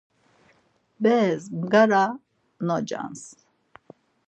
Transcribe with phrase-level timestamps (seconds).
[1.03, 2.03] Beres bgara
[2.67, 3.21] nocans.